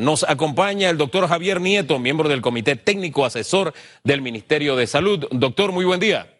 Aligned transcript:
Nos 0.00 0.24
acompaña 0.26 0.88
el 0.88 0.96
doctor 0.96 1.28
Javier 1.28 1.60
Nieto, 1.60 1.98
miembro 1.98 2.26
del 2.26 2.40
Comité 2.40 2.76
Técnico 2.76 3.26
Asesor 3.26 3.74
del 4.02 4.22
Ministerio 4.22 4.74
de 4.74 4.86
Salud. 4.86 5.26
Doctor, 5.30 5.70
muy 5.70 5.84
buen 5.84 6.00
día. 6.00 6.34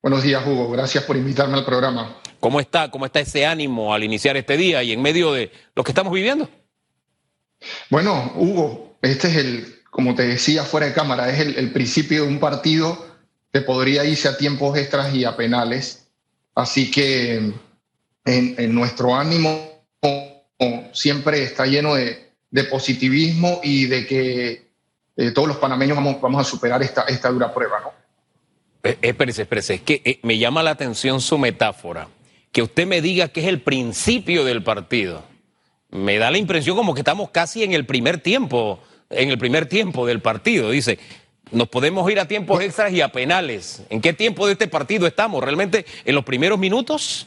Buenos 0.00 0.22
días, 0.22 0.46
Hugo. 0.46 0.70
Gracias 0.70 1.02
por 1.02 1.16
invitarme 1.16 1.58
al 1.58 1.64
programa. 1.64 2.16
¿Cómo 2.38 2.60
está? 2.60 2.92
¿Cómo 2.92 3.06
está 3.06 3.18
ese 3.18 3.44
ánimo 3.44 3.92
al 3.92 4.04
iniciar 4.04 4.36
este 4.36 4.56
día 4.56 4.84
y 4.84 4.92
en 4.92 5.02
medio 5.02 5.32
de 5.32 5.50
lo 5.74 5.82
que 5.82 5.90
estamos 5.90 6.12
viviendo? 6.12 6.48
Bueno, 7.90 8.32
Hugo, 8.36 8.96
este 9.02 9.26
es 9.26 9.36
el, 9.36 9.82
como 9.90 10.14
te 10.14 10.22
decía 10.22 10.62
fuera 10.62 10.86
de 10.86 10.92
cámara, 10.92 11.28
es 11.30 11.40
el, 11.40 11.72
principio 11.72 12.22
de 12.22 12.28
un 12.28 12.38
partido 12.38 13.04
que 13.52 13.62
podría 13.62 14.04
irse 14.04 14.28
a 14.28 14.36
tiempos 14.36 14.78
extras 14.78 15.12
y 15.12 15.24
a 15.24 15.36
penales. 15.36 16.06
Así 16.54 16.88
que 16.92 17.52
en 18.24 18.74
nuestro 18.74 19.16
ánimo 19.16 19.82
siempre 20.92 21.42
está 21.42 21.66
lleno 21.66 21.96
de, 21.96 22.27
de 22.50 22.64
positivismo 22.64 23.60
y 23.62 23.86
de 23.86 24.06
que 24.06 24.68
eh, 25.16 25.30
todos 25.32 25.48
los 25.48 25.56
panameños 25.58 25.96
vamos, 25.96 26.20
vamos 26.20 26.40
a 26.40 26.44
superar 26.48 26.82
esta, 26.82 27.02
esta 27.02 27.30
dura 27.30 27.52
prueba, 27.52 27.80
¿no? 27.80 27.92
Eh, 28.82 28.98
espérese, 29.02 29.42
espérese, 29.42 29.74
es 29.74 29.80
que 29.82 30.00
eh, 30.04 30.20
me 30.22 30.38
llama 30.38 30.62
la 30.62 30.70
atención 30.70 31.20
su 31.20 31.38
metáfora. 31.38 32.08
Que 32.52 32.62
usted 32.62 32.86
me 32.86 33.02
diga 33.02 33.28
que 33.28 33.40
es 33.40 33.46
el 33.46 33.60
principio 33.60 34.44
del 34.44 34.62
partido. 34.62 35.24
Me 35.90 36.18
da 36.18 36.30
la 36.30 36.38
impresión 36.38 36.76
como 36.76 36.94
que 36.94 37.00
estamos 37.00 37.30
casi 37.30 37.62
en 37.62 37.72
el 37.72 37.84
primer 37.84 38.18
tiempo, 38.20 38.80
en 39.10 39.30
el 39.30 39.38
primer 39.38 39.66
tiempo 39.66 40.06
del 40.06 40.20
partido. 40.20 40.70
Dice, 40.70 40.98
nos 41.50 41.68
podemos 41.68 42.10
ir 42.10 42.20
a 42.20 42.28
tiempos 42.28 42.62
extras 42.62 42.92
y 42.92 43.00
a 43.00 43.12
penales. 43.12 43.82
¿En 43.90 44.00
qué 44.00 44.12
tiempo 44.12 44.46
de 44.46 44.52
este 44.52 44.68
partido 44.68 45.06
estamos? 45.06 45.42
¿Realmente 45.42 45.84
en 46.04 46.14
los 46.14 46.24
primeros 46.24 46.58
minutos? 46.58 47.26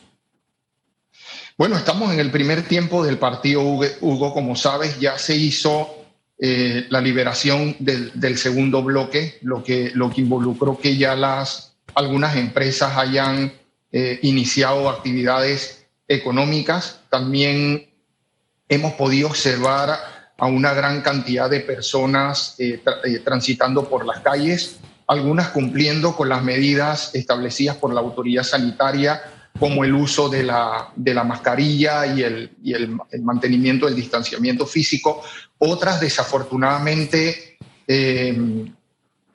Bueno, 1.61 1.77
estamos 1.77 2.11
en 2.11 2.20
el 2.20 2.31
primer 2.31 2.63
tiempo 2.63 3.05
del 3.05 3.20
partido, 3.20 3.61
Hugo. 3.61 4.33
Como 4.33 4.55
sabes, 4.55 4.99
ya 4.99 5.20
se 5.20 5.35
hizo 5.35 5.93
eh, 6.39 6.87
la 6.89 6.99
liberación 6.99 7.75
del, 7.77 8.35
segundo 8.39 8.81
bloque, 8.81 9.37
lo 9.43 9.63
que, 9.63 9.91
lo 9.93 10.09
que 10.09 10.21
involucró 10.21 10.79
que 10.79 10.98
ya 10.98 11.15
las, 11.15 11.76
algunas 11.93 12.35
empresas 12.35 12.98
hayan 12.98 13.54
eh, 13.91 14.17
iniciado 14.23 14.89
actividades 14.89 15.85
económicas. 16.07 17.01
También 17.12 17.91
hemos 18.67 18.93
podido 18.93 19.27
observar 19.27 19.99
a 20.39 20.48
una 20.48 20.73
gran 20.73 21.01
cantidad 21.01 21.48
de 21.48 21.59
personas 21.59 22.55
eh, 22.57 22.82
transitando 23.23 23.87
por 23.87 24.07
las 24.07 24.21
calles, 24.21 24.79
algunas 25.05 25.49
cumpliendo 25.49 26.15
con 26.15 26.27
las 26.27 26.41
medidas 26.41 27.13
establecidas 27.13 27.76
por 27.76 27.93
la 27.93 27.99
autoridad 27.99 28.41
sanitaria 28.41 29.21
como 29.60 29.84
el 29.84 29.94
uso 29.94 30.30
de 30.30 30.44
la, 30.44 30.91
de 30.96 31.13
la 31.13 31.24
mascarilla 31.24 32.05
y, 32.07 32.24
el, 32.24 32.52
y 32.63 32.74
el, 32.74 32.98
mantenimiento 33.21 33.85
del 33.85 33.96
distanciamiento 33.96 34.66
físico. 34.66 35.21
Otras, 35.57 35.99
desafortunadamente, 35.99 37.57
eh, 37.88 38.66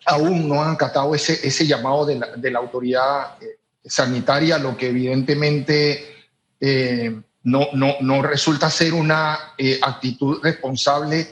aún 0.05 0.49
no 0.49 0.63
han 0.63 0.75
acatado 0.75 1.15
ese, 1.15 1.47
ese 1.47 1.67
llamado 1.67 2.07
de 2.07 2.17
la, 2.17 2.37
de 2.37 2.51
la 2.51 2.59
autoridad 2.59 3.41
eh, 3.41 3.59
sanitaria, 3.85 4.59
lo 4.59 4.77
que 4.77 4.89
evidentemente 4.89 6.27
eh, 6.61 7.21
no, 7.45 7.69
no, 7.75 7.95
no, 8.01 8.23
resulta 8.23 8.71
ser 8.71 8.95
una 8.95 9.55
actitud 9.83 10.41
responsable 10.43 11.29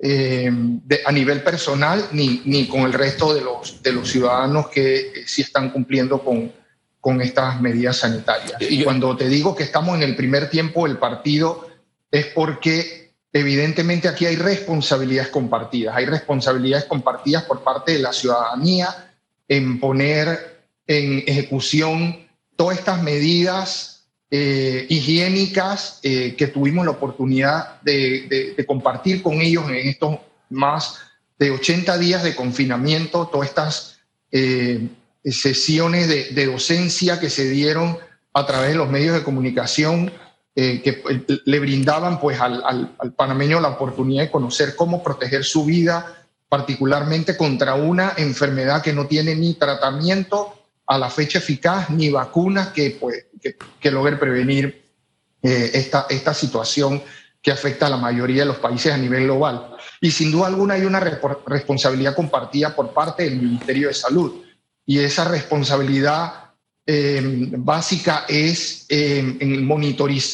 a 0.00 1.12
nivel 1.12 1.42
personal 1.42 2.08
ni, 2.12 2.42
ni 2.44 2.68
con 2.68 2.82
el 2.82 2.92
resto 2.92 3.34
de 3.34 3.40
los, 3.40 3.82
de 3.82 3.92
los 3.92 4.08
ciudadanos 4.08 4.68
que 4.68 5.24
sí 5.26 5.42
están 5.42 5.70
cumpliendo 5.70 6.22
con, 6.22 6.52
con 7.00 7.20
estas 7.20 7.60
medidas 7.60 7.98
sanitarias. 7.98 8.60
Y 8.60 8.82
cuando 8.82 9.16
te 9.16 9.28
digo 9.28 9.54
que 9.54 9.62
estamos 9.62 9.96
en 9.96 10.02
el 10.02 10.16
primer 10.16 10.50
tiempo 10.50 10.86
del 10.86 10.98
partido, 10.98 11.68
es 12.10 12.26
porque 12.26 13.12
evidentemente 13.32 14.08
aquí 14.08 14.26
hay 14.26 14.36
responsabilidades 14.36 15.30
compartidas. 15.30 15.96
Hay 15.96 16.06
responsabilidades 16.06 16.86
compartidas 16.86 17.44
por 17.44 17.62
parte 17.62 17.92
de 17.92 17.98
la 18.00 18.12
ciudadanía 18.12 19.12
en 19.46 19.78
poner 19.78 20.58
en 20.86 21.22
ejecución 21.26 22.26
todas 22.56 22.78
estas 22.78 23.02
medidas 23.02 23.98
eh, 24.30 24.86
higiénicas 24.90 26.00
eh, 26.02 26.34
que 26.36 26.48
tuvimos 26.48 26.84
la 26.84 26.90
oportunidad 26.90 27.80
de, 27.82 28.54
compartir 28.66 29.22
con 29.22 29.40
ellos 29.40 29.68
en 29.70 29.76
estos 29.88 30.18
más 30.50 30.98
de 31.38 31.50
80 31.50 31.96
días 31.98 32.22
de 32.22 32.34
confinamiento, 32.34 33.28
todas 33.28 33.48
estas 33.48 33.98
eh, 34.32 34.88
sesiones 35.24 36.08
de, 36.08 36.46
docencia 36.46 37.20
que 37.20 37.30
se 37.30 37.48
dieron 37.48 37.98
a 38.32 38.46
través 38.46 38.70
de 38.70 38.76
los 38.76 38.88
medios 38.88 39.14
de 39.14 39.24
comunicación 39.24 40.12
eh, 40.54 40.80
que 40.82 41.02
eh, 41.08 41.40
le 41.44 41.60
brindaban 41.60 42.20
pues 42.20 42.40
al, 42.40 42.96
panameño 43.16 43.60
la 43.60 43.68
oportunidad 43.68 44.24
de 44.24 44.30
conocer 44.30 44.74
cómo 44.76 45.02
proteger 45.02 45.44
su 45.44 45.64
vida, 45.64 46.26
particularmente 46.48 47.36
contra 47.36 47.74
una 47.74 48.14
enfermedad 48.16 48.82
que 48.82 48.92
no 48.92 49.06
tiene 49.06 49.34
ni 49.34 49.54
tratamiento 49.54 50.54
a 50.86 50.98
la 50.98 51.10
fecha 51.10 51.38
eficaz 51.38 51.90
ni 51.90 52.10
vacunas 52.10 52.68
que, 52.68 52.96
pues, 52.98 53.26
que, 53.40 53.56
que 53.78 53.90
logren 53.90 54.18
prevenir 54.18 54.84
eh, 55.42 55.70
esta, 55.74 56.06
esta 56.08 56.34
situación 56.34 57.02
que 57.42 57.52
afecta 57.52 57.86
a 57.86 57.90
la 57.90 57.96
mayoría 57.96 58.42
de 58.42 58.48
los 58.48 58.56
países 58.56 58.92
a 58.92 58.96
nivel 58.96 59.24
global. 59.24 59.76
Y 60.00 60.10
sin 60.10 60.32
duda 60.32 60.48
alguna 60.48 60.74
hay 60.74 60.84
una 60.84 61.00
responsabilidad 61.00 62.16
compartida 62.16 62.74
por 62.74 62.92
parte 62.92 63.24
del 63.24 63.36
Ministerio 63.36 63.88
de 63.88 63.94
Salud 63.94 64.47
y 64.88 65.00
esa 65.00 65.24
responsabilidad 65.26 66.52
eh, 66.86 67.20
básica 67.58 68.24
es 68.26 68.86
eh, 68.88 69.22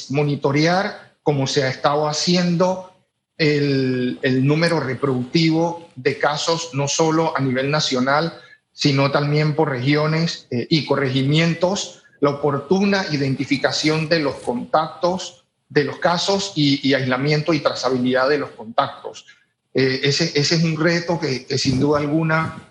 monitorear, 0.09 1.16
como 1.25 1.48
se 1.48 1.65
ha 1.65 1.69
estado 1.69 2.06
haciendo, 2.06 2.93
el, 3.37 4.20
número 4.47 4.78
reproductivo 4.78 5.88
de 5.97 6.20
casos, 6.20 6.70
no 6.72 6.87
solo 6.87 7.37
a 7.37 7.41
nivel 7.41 7.69
nacional, 7.69 8.32
sino 8.70 9.10
también 9.10 9.56
por 9.56 9.70
regiones 9.70 10.47
eh, 10.53 10.69
y 10.70 10.87
corregimientos, 10.87 12.04
la 12.20 12.31
oportuna 12.31 13.06
identificación 13.10 14.09
de 14.09 14.20
los 14.20 14.37
contactos, 14.37 15.47
de 15.69 15.82
los 15.82 15.98
casos 15.98 16.53
y, 16.54 16.94
aislamiento 16.94 17.53
y 17.53 17.59
trazabilidad 17.59 18.28
de 18.28 18.38
los 18.38 18.50
contactos. 18.50 19.26
ese, 19.75 20.31
ese, 20.38 20.54
es 20.54 20.62
un 20.62 20.78
reto 20.78 21.19
que 21.19 21.59
sin 21.59 21.81
duda 21.81 21.98
alguna 21.98 22.70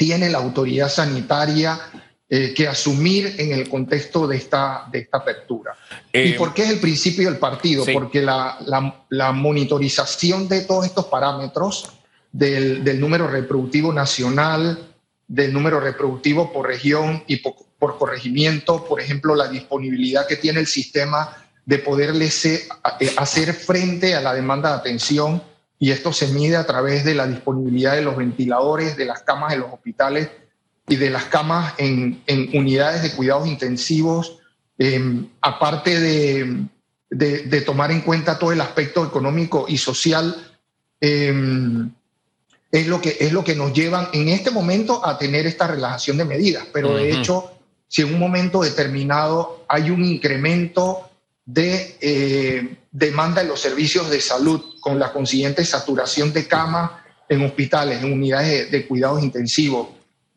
tiene 0.00 0.30
la 0.30 0.38
autoridad 0.38 0.88
sanitaria 0.88 1.78
eh, 2.26 2.54
que 2.54 2.66
asumir 2.66 3.34
en 3.36 3.52
el 3.52 3.68
contexto 3.68 4.26
de 4.26 4.38
esta, 4.38 4.86
de 4.90 5.00
esta 5.00 5.18
apertura. 5.18 5.76
¿Y 6.10 6.18
eh, 6.18 6.34
por 6.38 6.54
qué 6.54 6.62
es 6.62 6.70
el 6.70 6.80
principio 6.80 7.28
del 7.28 7.38
partido? 7.38 7.84
Porque 7.92 8.22
la, 8.22 8.56
la, 9.10 9.32
monitorización 9.32 10.48
de 10.48 10.62
todos 10.62 10.86
estos 10.86 11.04
parámetros 11.04 11.90
del, 12.32 12.82
del, 12.82 12.98
número 12.98 13.28
reproductivo 13.28 13.92
nacional, 13.92 14.78
del 15.28 15.52
número 15.52 15.80
reproductivo 15.80 16.50
por 16.50 16.66
región 16.66 17.22
y 17.26 17.36
por, 17.36 17.56
por, 17.78 17.98
corregimiento, 17.98 18.86
por 18.86 19.02
ejemplo, 19.02 19.34
la 19.34 19.48
disponibilidad 19.48 20.26
que 20.26 20.36
tiene 20.36 20.60
el 20.60 20.66
sistema 20.66 21.36
de 21.66 21.76
poderle 21.76 22.30
eh, 22.44 22.68
hacer 23.18 23.52
frente 23.52 24.14
a 24.14 24.22
la 24.22 24.32
demanda 24.32 24.70
de 24.70 24.76
atención 24.76 25.42
y 25.82 25.90
esto 25.92 26.12
se 26.12 26.28
mide 26.28 26.56
a 26.56 26.66
través 26.66 27.06
de 27.06 27.14
la 27.14 27.26
disponibilidad 27.26 27.94
de 27.94 28.02
los 28.02 28.14
ventiladores, 28.14 28.98
de 28.98 29.06
las 29.06 29.22
camas 29.22 29.54
en 29.54 29.60
los 29.60 29.72
hospitales 29.72 30.28
y 30.86 30.96
de 30.96 31.08
las 31.08 31.24
camas 31.24 31.72
en, 31.78 32.22
unidades 32.52 33.02
de 33.02 33.12
cuidados 33.12 33.48
intensivos, 33.48 34.40
em, 34.76 35.26
aparte 35.40 35.98
de, 35.98 37.60
tomar 37.62 37.92
en 37.92 38.02
cuenta 38.02 38.38
todo 38.38 38.52
el 38.52 38.60
aspecto 38.60 39.06
económico 39.06 39.64
y 39.68 39.78
social, 39.78 40.36
em, 41.00 41.90
es, 42.70 42.86
lo 42.86 43.00
que, 43.00 43.16
es 43.18 43.32
lo 43.32 43.42
que 43.42 43.56
nos 43.56 43.72
llevan 43.72 44.08
en 44.12 44.28
este 44.28 44.50
momento 44.50 45.04
a 45.04 45.16
tener 45.16 45.46
esta 45.46 45.66
relajación 45.66 46.18
de 46.18 46.26
medidas. 46.26 46.66
Pero 46.74 46.94
de 46.94 47.10
hecho, 47.10 47.52
si 47.88 48.02
en 48.02 48.12
un 48.12 48.20
momento 48.20 48.60
determinado 48.60 49.64
hay 49.66 49.90
un 49.90 50.04
incremento 50.04 51.09
de 51.52 51.96
eh, 52.00 52.76
demanda 52.92 53.42
de 53.42 53.48
los 53.48 53.60
servicios 53.60 54.08
de 54.08 54.20
salud 54.20 54.78
con 54.80 54.98
la 54.98 55.12
consiguiente 55.12 55.64
saturación 55.64 56.32
de 56.32 56.46
camas 56.46 56.92
en 57.28 57.44
hospitales, 57.44 58.02
en 58.02 58.12
unidades 58.12 58.70
de, 58.70 58.86
cuidados 58.86 59.22
intensivos. 59.22 59.88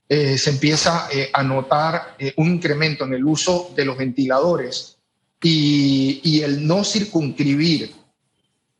Eh, 0.10 0.38
se 0.38 0.50
empieza 0.52 1.08
eh, 1.12 1.30
a 1.32 1.44
notar 1.44 2.18
un 2.38 2.54
incremento 2.54 3.06
en 3.06 3.14
el 3.14 3.26
uso 3.26 3.72
de 3.76 3.86
los 3.86 3.98
ventiladores 3.98 4.98
y, 5.42 6.42
el 6.42 6.66
no 6.66 6.84
circunscribir 6.84 7.92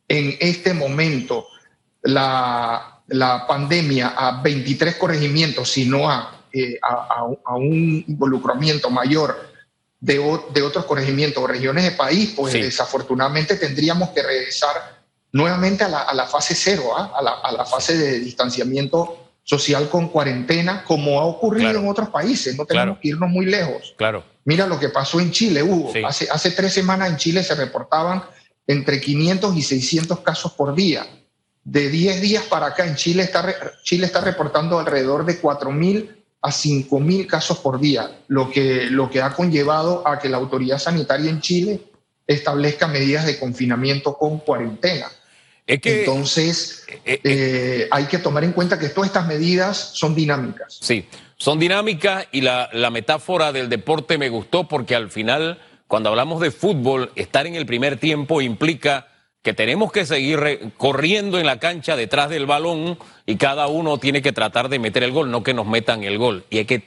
en 0.08 0.36
este 0.40 0.74
momento 0.74 1.46
la, 2.02 3.02
la, 3.08 3.46
pandemia 3.46 4.14
a 4.16 4.42
23 4.42 4.96
corregimientos, 4.96 5.70
sino 5.70 6.08
a, 6.10 6.44
a, 6.82 7.26
a 7.44 7.56
un 7.56 8.04
involucramiento 8.06 8.90
mayor 8.90 9.53
de, 10.04 10.62
otros 10.62 10.84
corregimientos 10.84 11.42
o 11.42 11.46
regiones 11.46 11.84
del 11.84 11.96
país, 11.96 12.34
pues 12.36 12.52
desafortunadamente 12.52 13.56
tendríamos 13.56 14.10
que 14.10 14.22
regresar 14.22 15.02
nuevamente 15.32 15.84
a 15.84 15.88
la, 15.88 16.26
fase 16.26 16.54
cero, 16.54 16.92
¿ah? 16.94 17.12
a, 17.16 17.52
la, 17.52 17.64
fase 17.64 17.96
de 17.96 18.20
distanciamiento 18.20 19.30
social 19.42 19.88
con 19.88 20.08
cuarentena, 20.08 20.84
como 20.84 21.20
ha 21.20 21.24
ocurrido 21.24 21.70
en 21.70 21.88
otros 21.88 22.10
países. 22.10 22.54
No 22.56 22.66
tenemos 22.66 22.98
que 22.98 23.08
irnos 23.08 23.30
muy 23.30 23.46
lejos. 23.46 23.94
Claro. 23.96 24.22
Mira 24.44 24.66
lo 24.66 24.78
que 24.78 24.90
pasó 24.90 25.20
en 25.20 25.30
Chile, 25.30 25.62
Hugo. 25.62 25.92
Hace, 26.06 26.28
hace 26.30 26.50
tres 26.50 26.74
semanas 26.74 27.08
en 27.08 27.16
Chile 27.16 27.42
se 27.42 27.54
reportaban 27.54 28.22
entre 28.66 29.00
500 29.00 29.56
y 29.56 29.62
600 29.62 30.20
casos 30.20 30.52
por 30.52 30.74
día. 30.74 31.06
De 31.64 31.88
10 31.88 32.20
días 32.20 32.44
para 32.44 32.66
acá 32.66 32.86
en 32.86 32.94
Chile 32.96 33.22
está, 33.22 33.54
Chile 33.82 34.04
está 34.04 34.20
reportando 34.20 34.78
alrededor 34.78 35.24
de 35.24 35.40
4.000 35.40 36.23
a 36.44 36.50
5.000 36.50 37.26
casos 37.26 37.58
por 37.58 37.80
día, 37.80 38.18
lo 38.28 38.50
que, 38.50 38.84
lo 38.90 39.08
que 39.08 39.22
ha 39.22 39.32
conllevado 39.32 40.06
a 40.06 40.18
que 40.18 40.28
la 40.28 40.36
autoridad 40.36 40.78
sanitaria 40.78 41.30
en 41.30 41.40
Chile 41.40 41.80
establezca 42.26 42.86
medidas 42.86 43.24
de 43.24 43.38
confinamiento 43.38 44.14
con 44.18 44.40
cuarentena. 44.40 45.06
Entonces, 45.66 46.84
eh, 46.86 47.00
eh, 47.06 47.20
eh, 47.24 47.88
hay 47.90 48.04
que 48.04 48.18
tomar 48.18 48.44
en 48.44 48.52
cuenta 48.52 48.78
que 48.78 48.90
todas 48.90 49.08
estas 49.08 49.26
medidas 49.26 49.92
son 49.94 50.14
dinámicas. 50.14 50.76
Sí, 50.82 51.06
son 51.38 51.58
dinámicas 51.58 52.26
y 52.30 52.42
la, 52.42 52.68
la 52.74 52.90
metáfora 52.90 53.50
del 53.50 53.70
deporte 53.70 54.18
me 54.18 54.28
gustó 54.28 54.68
porque 54.68 54.94
al 54.94 55.10
final, 55.10 55.58
cuando 55.88 56.10
hablamos 56.10 56.42
de 56.42 56.50
fútbol, 56.50 57.10
estar 57.16 57.46
en 57.46 57.54
el 57.54 57.64
primer 57.64 57.96
tiempo 57.96 58.42
implica 58.42 59.08
que 59.44 59.52
tenemos 59.52 59.92
que 59.92 60.06
seguir 60.06 60.72
corriendo 60.78 61.38
en 61.38 61.44
la 61.44 61.58
cancha 61.58 61.96
detrás 61.96 62.30
del 62.30 62.46
balón 62.46 62.98
y 63.26 63.36
cada 63.36 63.66
uno 63.66 63.98
tiene 63.98 64.22
que 64.22 64.32
tratar 64.32 64.70
de 64.70 64.78
meter 64.78 65.02
el 65.02 65.12
gol, 65.12 65.30
no 65.30 65.42
que 65.42 65.52
nos 65.52 65.66
metan 65.66 66.02
el 66.02 66.16
gol. 66.16 66.46
Y 66.48 66.60
es 66.60 66.66
que 66.66 66.84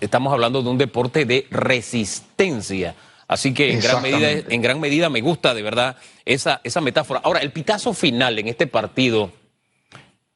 estamos 0.00 0.32
hablando 0.32 0.62
de 0.62 0.70
un 0.70 0.78
deporte 0.78 1.26
de 1.26 1.46
resistencia. 1.50 2.94
Así 3.28 3.52
que 3.52 3.72
en 3.74 3.80
gran 3.80 4.02
medida, 4.02 4.30
en 4.30 4.62
gran 4.62 4.80
medida 4.80 5.10
me 5.10 5.20
gusta 5.20 5.52
de 5.52 5.60
verdad 5.60 5.96
esa, 6.24 6.62
esa 6.64 6.80
metáfora. 6.80 7.20
Ahora, 7.22 7.40
el 7.40 7.52
pitazo 7.52 7.92
final 7.92 8.38
en 8.38 8.48
este 8.48 8.66
partido, 8.66 9.30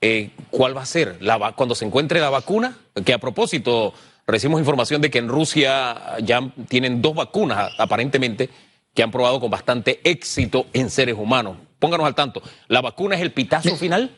eh, 0.03 0.29
¿cuál 0.51 0.77
va 0.77 0.83
a 0.83 0.87
ser? 0.87 1.17
La, 1.21 1.53
cuando 1.53 1.75
se 1.75 1.87
encuentre 1.87 2.21
la 2.21 2.29
vacuna, 2.29 2.77
que 3.03 3.15
a 3.15 3.19
propósito, 3.19 3.95
recibimos 4.27 4.61
información 4.61 5.01
de 5.01 5.11
que 5.11 5.21
en 5.21 5.29
Rusia 5.29 6.19
ya 6.23 6.53
tienen 6.69 7.01
dos 7.01 7.15
vacunas 7.15 7.73
aparentemente 7.79 8.51
que 8.95 9.03
han 9.03 9.11
probado 9.11 9.41
con 9.41 9.51
bastante 9.51 10.01
éxito 10.05 10.67
en 10.73 10.91
seres 10.91 11.17
humanos. 11.17 11.57
Pónganos 11.79 12.07
al 12.07 12.15
tanto. 12.15 12.43
¿La 12.69 12.81
vacuna 12.81 13.17
es 13.17 13.23
el 13.23 13.33
pitazo 13.33 13.77
final? 13.77 14.17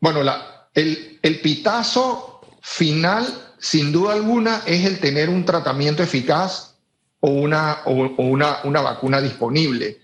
Bueno, 0.00 0.22
la, 0.22 0.68
el, 0.74 1.18
el 1.22 1.40
pitazo 1.40 2.40
final, 2.60 3.26
sin 3.58 3.92
duda 3.92 4.14
alguna, 4.14 4.62
es 4.66 4.84
el 4.84 4.98
tener 5.00 5.28
un 5.28 5.44
tratamiento 5.44 6.02
eficaz 6.02 6.74
o 7.20 7.28
una, 7.28 7.78
o, 7.86 7.92
una, 8.18 8.58
una 8.64 8.80
vacuna 8.80 9.20
disponible. 9.20 9.98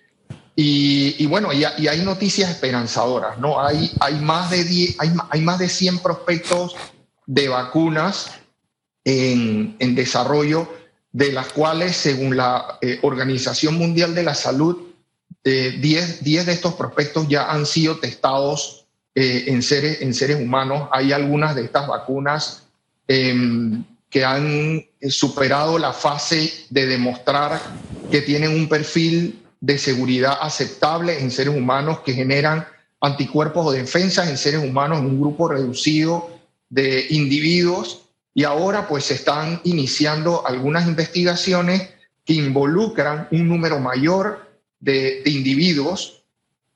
Y, 0.56 1.25
bueno, 1.26 1.55
y, 1.55 1.65
hay 1.65 2.00
noticias 2.00 2.50
esperanzadoras, 2.50 3.38
¿no? 3.38 3.65
Hay, 3.65 3.91
hay, 4.00 4.17
más 4.17 4.50
de 4.50 4.65
10, 4.65 4.97
hay, 4.99 5.11
hay, 5.31 5.41
más 5.41 5.59
de 5.59 5.71
100 5.71 6.00
prospectos 6.00 6.76
de 7.25 7.49
vacunas 7.49 8.31
en, 9.05 9.75
en 9.79 9.94
desarrollo 9.94 10.69
de 11.12 11.33
las 11.33 11.49
cuales, 11.53 11.97
según 11.97 12.37
la 12.37 12.79
eh, 12.81 12.99
Organización 13.03 13.75
Mundial 13.75 14.15
de 14.15 14.23
la 14.23 14.35
Salud, 14.35 14.77
10 15.43 15.45
eh, 15.45 16.45
de 16.45 16.53
estos 16.53 16.75
prospectos 16.75 17.27
ya 17.29 17.51
han 17.51 17.67
sido 17.67 17.99
testados 17.99 18.87
eh, 19.15 19.45
en, 19.49 19.62
seres, 19.62 20.03
en 20.03 20.15
seres 20.15 20.41
humanos. 20.41 20.89
Hay 20.93 21.12
algunas 21.12 21.55
de 21.55 21.65
estas 21.65 21.89
vacunas 21.89 22.65
em, 23.09 23.83
que 24.09 24.25
han 24.25 24.85
superado 25.09 25.79
la 25.79 25.93
fase 25.93 26.53
de 26.69 26.87
demostrar 26.87 27.61
que 28.11 28.23
tienen 28.23 28.51
un 28.51 28.69
perfil 28.69 29.43
de 29.61 29.79
seguridad 29.79 30.39
aceptable 30.41 31.21
en 31.21 31.31
seres 31.31 31.55
humanos 31.55 32.01
que 32.01 32.12
generan 32.12 32.67
anticuerpos 33.01 33.67
o 33.67 33.73
defensas 33.73 34.29
en 34.29 34.37
seres 34.37 34.62
humanos 34.62 34.99
en 34.99 35.07
un 35.07 35.21
grupo 35.21 35.49
reducido 35.49 36.31
de 36.69 37.07
individuos 37.11 38.03
y 38.41 38.45
ahora 38.45 38.89
pues 38.89 39.05
se 39.05 39.13
están 39.13 39.61
iniciando 39.65 40.47
algunas 40.47 40.89
investigaciones 40.89 41.91
que 42.25 42.33
involucran 42.33 43.29
un 43.33 43.47
número 43.47 43.79
mayor 43.79 44.49
de, 44.79 45.21
individuos, 45.27 46.25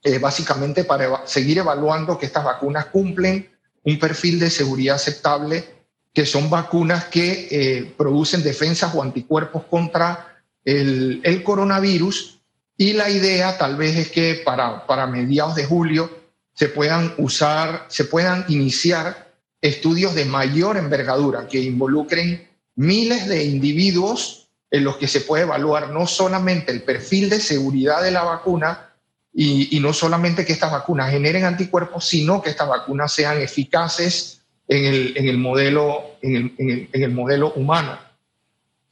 eh, 0.02 0.18
básicamente 0.18 0.84
para 0.84 1.26
seguir 1.26 1.56
evaluando 1.56 2.18
que 2.18 2.26
estas 2.26 2.44
vacunas 2.44 2.84
cumplen 2.92 3.50
un 3.82 3.98
perfil 3.98 4.38
de 4.40 4.50
seguridad 4.50 4.96
aceptable, 4.96 5.64
que 6.12 6.26
son 6.26 6.50
vacunas 6.50 7.06
que 7.06 7.48
eh, 7.50 7.94
producen 7.96 8.42
defensas 8.42 8.94
o 8.94 9.02
anticuerpos 9.02 9.62
contra 9.64 10.36
el, 10.66 11.22
el, 11.24 11.42
coronavirus. 11.42 12.42
Y 12.76 12.92
la 12.92 13.08
idea 13.08 13.56
tal 13.56 13.76
vez 13.76 13.96
es 13.96 14.10
que 14.10 14.42
para, 14.44 14.86
para 14.86 15.06
mediados 15.06 15.54
de 15.54 15.64
julio 15.64 16.10
se 16.52 16.68
puedan 16.68 17.14
usar, 17.16 17.86
se 17.88 18.04
puedan 18.04 18.44
iniciar 18.48 19.23
estudios 19.64 20.14
de 20.14 20.26
mayor 20.26 20.76
envergadura 20.76 21.48
que 21.48 21.58
involucren 21.58 22.46
miles 22.76 23.26
de 23.26 23.44
individuos 23.44 24.48
en 24.70 24.84
los 24.84 24.98
que 24.98 25.08
se 25.08 25.22
puede 25.22 25.44
evaluar 25.44 25.88
no 25.88 26.06
solamente 26.06 26.70
el 26.70 26.82
perfil 26.82 27.30
de 27.30 27.40
seguridad 27.40 28.02
de 28.02 28.10
la 28.10 28.24
vacuna 28.24 28.90
y, 29.32 29.80
no 29.80 29.94
solamente 29.94 30.44
que 30.44 30.52
estas 30.52 30.70
vacunas 30.70 31.10
generen 31.10 31.44
anticuerpos, 31.46 32.04
sino 32.04 32.42
que 32.42 32.50
estas 32.50 32.68
vacunas 32.68 33.10
sean 33.10 33.40
eficaces 33.40 34.42
en 34.68 35.26
el, 35.28 35.38
modelo, 35.38 36.18
en 36.20 36.88
el, 36.92 37.10
modelo 37.10 37.52
humano. 37.54 37.98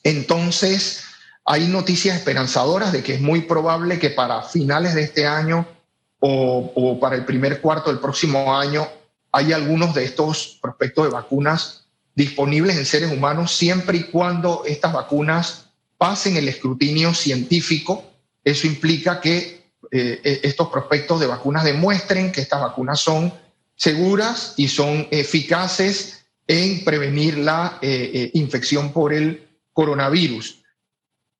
Entonces, 0.02 1.04
hay 1.44 1.68
noticias 1.68 2.16
esperanzadoras 2.16 2.92
de 2.92 3.02
que 3.02 3.14
es 3.14 3.20
muy 3.20 3.42
probable 3.42 3.98
que 3.98 4.10
para 4.10 4.42
finales 4.42 4.94
de 4.94 5.02
este 5.02 5.26
año 5.26 5.66
o, 6.18 6.72
o 6.74 6.98
para 6.98 7.14
el 7.14 7.26
primer 7.26 7.60
cuarto 7.60 7.90
del 7.90 8.00
próximo 8.00 8.58
año 8.58 8.88
hay 9.32 9.52
algunos 9.52 9.94
de 9.94 10.04
estos 10.04 10.58
prospectos 10.60 11.06
de 11.06 11.10
vacunas 11.10 11.86
disponibles 12.14 12.76
en 12.76 12.84
seres 12.84 13.10
humanos 13.10 13.56
siempre 13.56 13.98
y 13.98 14.04
cuando 14.04 14.62
estas 14.66 14.92
vacunas 14.92 15.70
pasen 15.96 16.36
el 16.36 16.48
escrutinio 16.48 17.14
científico. 17.14 18.04
Eso 18.44 18.66
implica 18.66 19.20
que 19.20 19.62
eh, 19.90 20.20
e-, 20.22 20.40
estos 20.42 20.68
prospectos 20.68 21.18
de 21.20 21.26
vacunas 21.26 21.64
demuestren 21.64 22.30
que 22.30 22.42
estas 22.42 22.60
vacunas 22.60 23.00
son 23.00 23.32
seguras 23.74 24.54
y 24.58 24.68
son 24.68 25.08
eficaces 25.10 26.26
en 26.46 26.84
prevenir 26.84 27.38
la 27.38 27.78
eh, 27.80 28.10
eh, 28.12 28.30
infección 28.34 28.92
por 28.92 29.14
el 29.14 29.48
coronavirus. 29.72 30.58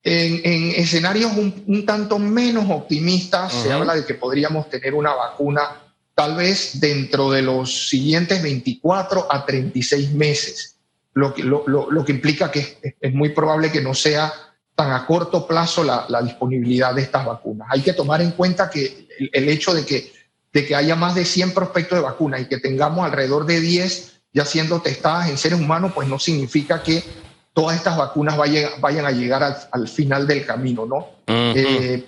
En, 0.05 0.73
escenarios 0.75 1.33
un, 1.37 1.87
tanto 1.87 2.19
menos 2.19 2.69
optimistas, 2.71 3.53
se 3.53 3.73
habla 3.73 3.95
de 3.95 4.05
que 4.05 4.15
podríamos 4.15 4.69
tener 4.69 4.95
una 4.95 5.15
vacuna 5.15 5.92
tal 6.15 6.37
vez 6.37 6.81
dentro 6.81 7.31
de 7.31 7.43
los 7.43 7.89
siguientes 7.89 8.43
24 8.43 9.27
a 9.31 9.47
36 9.47 10.13
meses, 10.13 10.77
lo 11.15 11.35
que, 11.35 11.43
lo, 11.43 11.65
lo, 11.67 12.05
que 12.05 12.13
implica 12.13 12.51
que 12.51 12.97
es, 13.01 13.13
muy 13.13 13.31
probable 13.31 13.71
que 13.71 13.81
no 13.81 13.95
sea 13.95 14.33
tan 14.75 14.93
a 14.93 15.05
corto 15.07 15.47
plazo 15.47 15.85
la, 15.85 16.07
la, 16.09 16.23
disponibilidad 16.23 16.95
de 16.95 17.03
estas 17.03 17.27
vacunas. 17.27 17.69
Hay 17.71 17.83
que 17.83 17.93
tomar 17.93 18.23
en 18.23 18.33
cuenta 18.33 18.71
que 18.71 19.09
el, 19.33 19.49
hecho 19.49 19.75
de 19.75 19.85
que, 19.85 20.13
de 20.53 20.67
que 20.67 20.75
haya 20.75 20.97
más 20.97 21.15
de 21.15 21.25
100 21.25 21.53
prospectos 21.53 21.99
de 21.99 22.05
vacunas 22.05 22.41
y 22.41 22.47
que 22.47 22.59
tengamos 22.59 23.05
alrededor 23.05 23.45
de 23.45 23.61
10 23.61 24.21
ya 24.33 24.47
siendo 24.47 24.81
testadas 24.81 25.29
en 25.29 25.37
seres 25.37 25.61
humanos, 25.61 25.93
pues 25.95 26.09
no 26.09 26.19
significa 26.19 26.83
que 26.83 27.05
todas 27.53 27.77
estas 27.77 27.99
vacunas 27.99 28.37
vayan, 28.39 28.71
vayan 28.81 29.05
a 29.05 29.11
llegar 29.11 29.43
al, 29.71 29.89
final 29.89 30.27
del 30.27 30.47
camino, 30.47 30.87
¿no? 30.87 31.11
Eh, 31.27 32.03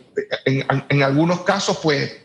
en, 0.46 0.64
en, 0.88 1.02
algunos 1.02 1.42
casos, 1.42 1.78
pues 1.82 2.16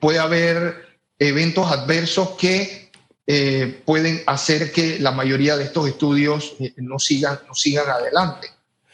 puede 0.00 0.18
haber 0.18 0.83
eventos 1.18 1.70
adversos 1.70 2.30
que 2.30 2.90
eh, 3.26 3.80
pueden 3.86 4.22
hacer 4.26 4.72
que 4.72 4.98
la 4.98 5.10
mayoría 5.10 5.56
de 5.56 5.64
estos 5.64 5.88
estudios 5.88 6.54
eh, 6.60 6.74
no, 6.76 6.98
sigan, 6.98 7.38
no 7.46 7.54
sigan 7.54 7.88
adelante. 7.88 8.48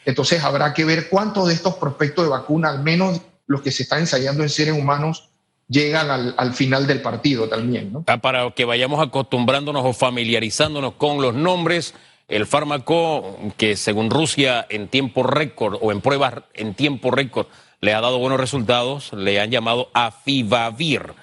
Entonces 0.05 0.43
habrá 0.43 0.73
que 0.73 0.85
ver 0.85 1.09
cuántos 1.09 1.47
de 1.47 1.53
estos 1.53 1.75
prospectos 1.75 2.25
de 2.25 2.31
vacuna, 2.31 2.69
al 2.69 2.81
menos 2.81 3.21
los 3.45 3.61
que 3.61 3.71
se 3.71 3.83
están 3.83 3.99
ensayando 3.99 4.43
en 4.43 4.49
seres 4.49 4.73
humanos, 4.73 5.29
llegan 5.67 6.33
al, 6.37 6.53
final 6.53 6.87
del 6.87 7.01
partido 7.01 7.47
también. 7.47 7.93
Ah, 8.07 8.17
para 8.17 8.51
que 8.51 8.65
vayamos 8.65 9.05
acostumbrándonos 9.05 9.83
o 9.85 9.93
familiarizándonos 9.93 10.93
con 10.93 11.21
los 11.21 11.33
nombres, 11.33 11.93
el 12.27 12.45
fármaco 12.45 13.37
que 13.57 13.75
según 13.77 14.09
Rusia 14.09 14.65
en 14.69 14.87
tiempo 14.87 15.23
récord 15.23 15.77
o 15.81 15.91
en 15.91 16.01
pruebas 16.01 16.35
en 16.53 16.73
tiempo 16.73 17.11
récord 17.11 17.47
le 17.79 17.93
ha 17.93 18.01
dado 18.01 18.19
buenos 18.19 18.39
resultados, 18.39 19.11
le 19.13 19.39
han 19.39 19.49
llamado 19.49 19.89
Afivavir 19.93 21.13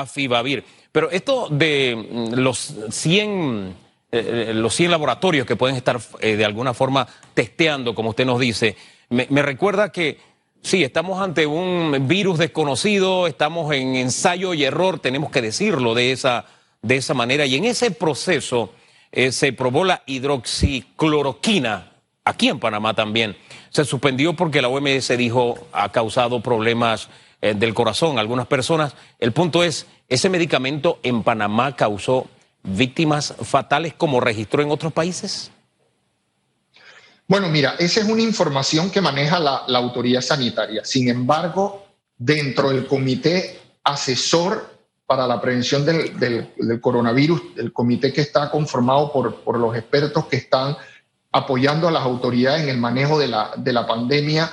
Afibavir. 0.00 0.64
Pero 0.94 1.10
esto 1.10 1.48
de 1.50 1.96
mm, 1.96 2.34
los 2.34 2.72
100, 2.90 3.74
eh, 4.12 4.46
eh, 4.48 4.54
los 4.54 4.72
100 4.76 4.92
laboratorios 4.92 5.44
que 5.44 5.56
pueden 5.56 5.74
estar 5.74 6.00
eh, 6.20 6.36
de 6.36 6.44
alguna 6.44 6.72
forma 6.72 7.08
testeando, 7.34 7.96
como 7.96 8.10
usted 8.10 8.24
nos 8.24 8.38
dice, 8.38 8.76
me, 9.08 9.42
recuerda 9.42 9.90
que 9.90 10.18
sí, 10.62 10.84
estamos 10.84 11.20
ante 11.20 11.46
un 11.46 12.06
virus 12.06 12.38
desconocido, 12.38 13.26
estamos 13.26 13.74
en 13.74 13.96
ensayo 13.96 14.54
y 14.54 14.62
error, 14.62 15.00
tenemos 15.00 15.32
que 15.32 15.42
decirlo 15.42 15.94
de 15.94 16.12
esa, 16.12 16.46
de 16.80 16.96
esa 16.96 17.12
manera. 17.12 17.44
Y 17.44 17.56
en 17.56 17.64
ese 17.64 17.90
proceso 17.90 18.72
se 19.12 19.52
probó 19.52 19.84
la 19.84 20.02
hidroxicloroquina, 20.06 21.92
aquí 22.24 22.48
en 22.48 22.60
Panamá 22.60 22.94
también. 22.94 23.36
Se 23.70 23.84
suspendió 23.84 24.34
porque 24.34 24.62
la 24.62 24.68
OMS 24.68 25.16
dijo 25.18 25.66
ha 25.72 25.90
causado 25.90 26.40
problemas 26.40 27.08
eh, 27.44 27.52
del 27.52 27.74
corazón 27.74 28.18
algunas 28.18 28.46
personas. 28.46 28.94
El 29.18 29.32
punto 29.32 29.62
es, 29.62 29.84
¿ese 30.08 30.30
medicamento 30.30 30.98
en 31.02 31.22
Panamá 31.22 31.76
causó 31.76 32.26
víctimas 32.62 33.34
fatales 33.42 33.92
como 33.92 34.18
registró 34.18 34.62
en 34.62 34.70
otros 34.70 34.94
países? 34.94 35.50
Bueno, 37.28 37.50
mira, 37.50 37.74
esa 37.78 38.00
es 38.00 38.08
una 38.08 38.22
información 38.22 38.90
que 38.90 39.02
maneja 39.02 39.38
la, 39.38 39.76
autoridad 39.76 40.22
sanitaria. 40.22 40.86
Sin 40.86 41.10
embargo, 41.10 41.84
dentro 42.16 42.70
del 42.70 42.86
comité 42.86 43.60
asesor 43.82 44.78
para 45.04 45.26
la 45.26 45.38
prevención 45.38 45.84
del, 45.84 46.80
coronavirus, 46.80 47.42
el 47.58 47.74
comité 47.74 48.10
que 48.10 48.22
está 48.22 48.50
conformado 48.50 49.12
por, 49.12 49.58
los 49.58 49.76
expertos 49.76 50.28
que 50.28 50.36
están 50.36 50.78
apoyando 51.30 51.88
a 51.88 51.90
las 51.90 52.04
autoridades 52.04 52.62
en 52.62 52.70
el 52.70 52.78
manejo 52.78 53.18
de 53.18 53.28
la, 53.28 53.86
pandemia. 53.86 54.50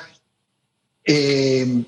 Eh, 1.06 1.86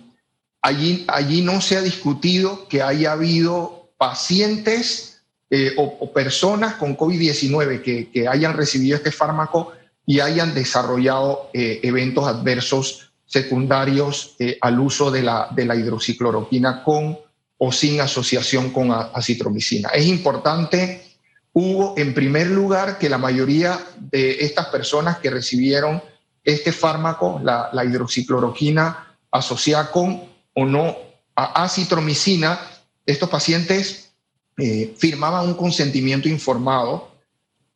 allí, 0.63 1.05
allí 1.07 1.41
no 1.43 1.61
se 1.61 1.77
ha 1.77 1.81
discutido 1.81 2.67
que 2.67 2.81
haya 2.81 3.11
habido 3.11 3.91
pacientes 3.97 5.21
eh, 5.51 5.75
o, 5.77 6.11
personas 6.11 6.73
con 6.75 6.97
COVID-19 6.97 8.09
que, 8.11 8.27
hayan 8.27 8.57
recibido 8.57 8.97
este 8.97 9.11
fármaco 9.11 9.73
y 10.07 10.19
hayan 10.19 10.55
desarrollado 10.55 11.51
eh, 11.53 11.79
eventos 11.83 12.27
adversos 12.27 13.11
secundarios 13.25 14.35
al 14.61 14.79
uso 14.79 15.11
de 15.11 15.23
la, 15.23 15.49
de 15.55 15.65
la 15.65 15.75
hidroxicloroquina 15.75 16.83
con 16.83 17.17
o 17.65 17.71
sin 17.71 18.01
asociación 18.01 18.71
con 18.71 18.91
acitromicina. 18.91 19.89
Es 19.89 20.05
importante, 20.05 21.01
Hugo, 21.53 21.93
en 21.97 22.13
primer 22.13 22.47
lugar, 22.47 22.97
que 22.97 23.09
la 23.09 23.17
mayoría 23.17 23.79
de 23.99 24.37
estas 24.41 24.67
personas 24.67 25.19
que 25.19 25.29
recibieron 25.29 26.03
este 26.43 26.73
fármaco, 26.73 27.39
la, 27.41 27.71
hidroxicloroquina 27.85 29.15
asociada 29.31 29.91
con 29.91 30.32
o 30.53 30.65
no 30.65 30.95
a 31.35 31.63
acitromicina, 31.63 32.59
estos 33.05 33.29
pacientes 33.29 34.13
eh, 34.57 34.93
firmaban 34.97 35.47
un 35.47 35.55
consentimiento 35.55 36.29
informado, 36.29 37.11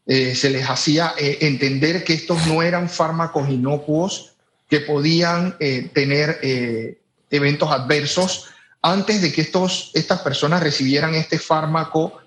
eh, 0.05 0.35
se 0.35 0.49
les 0.49 0.69
hacía 0.69 1.13
eh, 1.17 1.39
entender 1.41 2.03
que 2.03 2.13
estos 2.13 2.45
no 2.47 2.61
eran 2.61 2.89
fármacos 2.89 3.49
inocuos, 3.49 4.33
que 4.69 4.81
podían 4.81 5.57
tener 5.93 6.41
eventos 7.31 7.71
adversos. 7.71 8.49
Antes 8.81 9.21
de 9.21 9.31
que 9.31 9.39
estos, 9.39 9.91
estas 9.93 10.19
personas 10.19 10.61
recibieran 10.61 11.15
este 11.15 11.39
fármaco, 11.39 12.19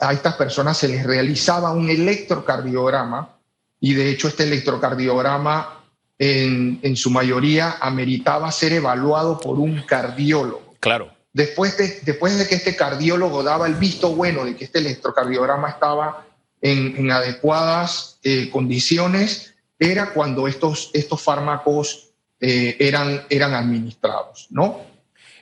a 0.00 0.12
estas 0.12 0.34
personas 0.36 0.78
se 0.78 0.86
les 0.86 1.02
realizaba 1.02 1.72
un 1.72 1.90
electrocardiograma 1.90 3.36
y 3.80 3.94
de 3.94 4.10
hecho 4.10 4.28
este 4.28 4.44
electrocardiograma 4.44 5.75
en, 6.18 6.78
en 6.82 6.96
su 6.96 7.10
mayoría 7.10 7.76
ameritaba 7.80 8.50
ser 8.52 8.72
evaluado 8.72 9.38
por 9.38 9.58
un 9.58 9.82
cardiólogo. 9.82 10.74
Claro. 10.80 11.12
Después 11.32 11.76
de, 11.76 12.00
después 12.02 12.38
de 12.38 12.48
que 12.48 12.54
este 12.54 12.76
cardiólogo 12.76 13.42
daba 13.42 13.66
el 13.66 13.74
visto 13.74 14.14
bueno 14.14 14.44
de 14.44 14.56
que 14.56 14.64
este 14.64 14.78
electrocardiograma 14.78 15.68
estaba 15.68 16.26
en, 16.62 16.96
en 16.96 17.10
adecuadas 17.10 18.18
eh, 18.22 18.48
condiciones, 18.50 19.54
era 19.78 20.14
cuando 20.14 20.48
estos, 20.48 20.90
estos 20.94 21.20
fármacos 21.20 22.10
eh, 22.40 22.76
eran, 22.80 23.26
eran 23.28 23.54
administrados, 23.54 24.46
¿no? 24.50 24.80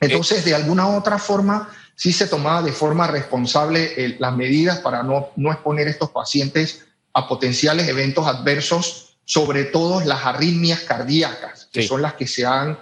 Entonces, 0.01 0.43
de 0.43 0.53
alguna 0.53 0.87
otra 0.87 1.17
forma, 1.17 1.69
sí 1.95 2.11
se 2.11 2.27
tomaba 2.27 2.61
de 2.61 2.73
forma 2.73 3.07
responsable 3.07 3.93
eh, 3.95 4.17
las 4.19 4.35
medidas 4.35 4.79
para 4.79 5.03
no, 5.03 5.29
no 5.37 5.51
exponer 5.51 5.87
estos 5.87 6.09
pacientes 6.09 6.85
a 7.13 7.27
potenciales 7.29 7.87
eventos 7.87 8.27
adversos, 8.27 9.04
sobre 9.25 9.65
todo 9.65 10.01
las 10.01 10.25
arritmias 10.25 10.81
cardíacas, 10.81 11.67
que 11.71 11.85
son 11.85 12.01
las 12.01 12.13
que 12.13 12.27
se 12.27 12.45
han, 12.45 12.79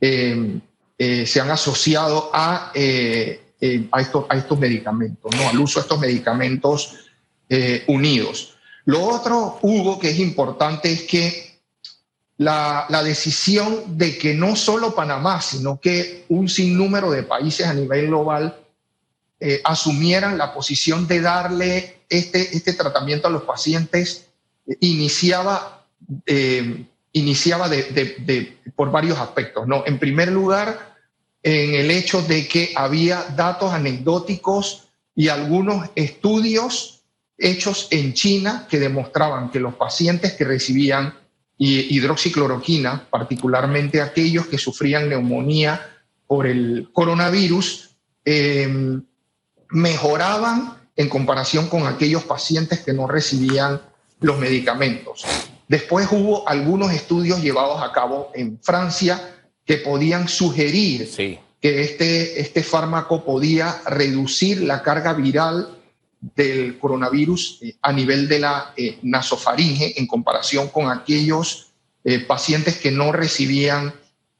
em, 0.00 0.60
eh, 0.98 1.26
se 1.26 1.40
han 1.40 1.50
asociado 1.50 2.30
a, 2.34 2.72
eh, 2.74 3.40
a, 3.90 4.00
estos, 4.00 4.26
a 4.28 4.36
estos 4.36 4.58
medicamentos, 4.58 5.34
¿no? 5.34 5.48
al 5.48 5.58
uso 5.58 5.78
de 5.78 5.82
estos 5.82 6.00
medicamentos 6.00 6.96
unidos. 7.86 8.56
Lo 8.86 9.02
otro, 9.02 9.58
Hugo, 9.62 9.98
que 9.98 10.10
es 10.10 10.18
importante 10.18 10.92
es 10.92 11.02
que 11.02 11.54
la, 12.36 13.02
decisión 13.04 13.96
de 13.96 14.18
que 14.18 14.34
no 14.34 14.56
solo 14.56 14.94
Panamá, 14.94 15.40
sino 15.40 15.80
que 15.80 16.24
un 16.28 16.48
sinnúmero 16.48 17.10
de 17.10 17.22
países 17.22 17.66
a 17.66 17.74
nivel 17.74 18.08
global 18.08 18.58
eh, 19.40 19.60
asumieran 19.64 20.38
la 20.38 20.52
posición 20.52 21.06
de 21.06 21.20
darle 21.20 21.98
este, 22.08 22.56
este 22.56 22.72
tratamiento 22.72 23.28
a 23.28 23.30
los 23.30 23.42
pacientes, 23.42 24.26
eh, 24.66 24.76
iniciaba, 24.80 25.83
eh, 26.26 26.86
iniciaba 27.12 27.70
por 28.74 28.90
varios 28.90 29.18
aspectos. 29.18 29.66
En 29.86 29.98
primer 29.98 30.30
lugar, 30.32 30.96
en 31.42 31.74
el 31.74 31.90
hecho 31.90 32.22
de 32.22 32.48
que 32.48 32.72
había 32.74 33.22
datos 33.36 33.72
anecdóticos 33.72 34.88
y 35.14 35.28
algunos 35.28 35.90
estudios 35.94 37.02
hechos 37.38 37.88
en 37.90 38.14
China 38.14 38.66
que 38.68 38.78
demostraban 38.78 39.50
que 39.50 39.60
los 39.60 39.74
pacientes 39.74 40.32
que 40.32 40.44
recibían 40.44 41.14
hidroxicloroquina, 41.56 43.06
particularmente 43.10 44.00
aquellos 44.00 44.46
que 44.46 44.58
sufrían 44.58 45.08
neumonía 45.08 45.80
por 46.26 46.46
el 46.46 46.88
coronavirus, 46.92 47.90
eh, 48.24 48.98
mejoraban 49.70 50.78
en 50.96 51.08
comparación 51.08 51.68
con 51.68 51.86
aquellos 51.86 52.24
pacientes 52.24 52.80
que 52.80 52.92
no 52.92 53.06
recibían 53.06 53.80
los 54.20 54.38
medicamentos. 54.38 55.24
Después 55.68 56.08
hubo 56.10 56.48
algunos 56.48 56.92
estudios 56.92 57.42
llevados 57.42 57.82
a 57.82 57.92
cabo 57.92 58.30
en 58.34 58.58
Francia 58.60 59.34
que 59.64 59.78
podían 59.78 60.28
sugerir 60.28 61.08
que 61.60 61.80
este, 61.82 62.40
este 62.40 62.62
fármaco 62.62 63.24
podía 63.24 63.80
reducir 63.86 64.60
la 64.62 64.82
carga 64.82 65.14
viral 65.14 65.78
del 66.34 66.78
coronavirus 66.78 67.58
eh, 67.62 67.76
a 67.82 67.92
nivel 67.92 68.28
de 68.28 68.38
la 68.38 68.72
eh, 68.76 68.98
nasofaringe 69.02 69.98
en 69.98 70.06
comparación 70.06 70.68
con 70.68 70.90
aquellos 70.90 71.72
eh, 72.04 72.20
pacientes 72.20 72.78
que 72.78 72.90
no 72.90 73.12
recibían 73.12 73.94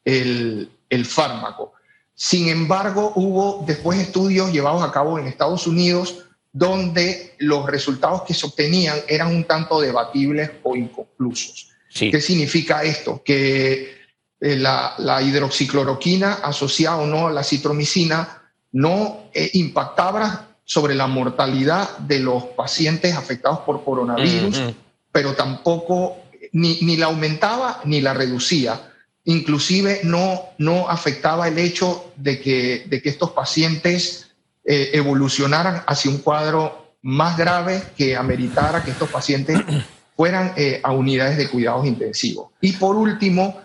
el, 0.05 0.71
fármaco. 1.07 1.73
Sin 2.15 2.49
embargo, 2.49 3.13
hubo 3.17 3.65
después 3.67 3.99
estudios 3.99 4.53
llevados 4.53 4.83
a 4.83 4.93
cabo 4.93 5.19
en 5.19 5.27
Estados 5.27 5.67
Unidos 5.67 6.27
donde 6.55 7.35
los 7.39 7.67
resultados 7.67 8.23
que 8.23 8.33
se 8.33 8.47
obtenían 8.47 8.97
eran 9.09 9.35
un 9.35 9.43
tanto 9.43 9.81
debatibles 9.81 10.53
o 10.63 10.77
inconclusos. 10.77 11.73
¿Qué 11.93 12.21
significa 12.21 12.85
esto? 12.85 13.23
Que 13.25 13.97
la, 14.39 14.95
la, 14.99 15.21
hidroxicloroquina 15.21 16.35
asociada 16.35 16.99
o 16.99 17.07
no 17.07 17.27
a 17.27 17.33
la 17.33 17.43
citromicina 17.43 18.43
no 18.71 19.31
impactaba 19.53 20.49
sobre 20.65 20.95
la 20.95 21.09
mortalidad 21.09 21.99
de 21.99 22.21
los 22.21 22.45
pacientes 22.45 23.17
afectados 23.17 23.61
por 23.61 23.85
coronavirus, 23.85 24.75
pero 25.11 25.35
tampoco 25.35 26.19
ni, 26.53 26.79
ni, 26.83 26.97
la 26.97 27.07
aumentaba 27.07 27.81
ni 27.85 28.01
la 28.01 28.15
reducía. 28.15 28.93
Inclusive 29.25 30.01
no, 30.05 30.41
no 30.59 30.89
afectaba 30.89 31.49
el 31.49 31.59
hecho 31.59 32.13
de 32.17 32.41
que, 32.41 32.85
de 32.89 33.03
que 33.03 33.09
estos 33.09 33.31
pacientes 33.31 34.24
eh, 34.65 34.91
evolucionaran 34.95 35.83
hacia 35.87 36.11
un 36.11 36.19
cuadro 36.19 36.97
más 37.03 37.37
grave 37.37 37.83
que 37.97 38.17
ameritara 38.17 38.83
que 38.83 38.93
estos 38.93 39.11
pacientes 39.11 39.59
fueran 40.17 40.53
eh, 40.57 40.81
a 40.83 40.93
unidades 40.93 41.37
de 41.37 41.49
cuidados 41.49 41.87
intensivos. 41.87 42.51
Y 42.61 42.73
por 42.73 42.97
último, 42.97 43.61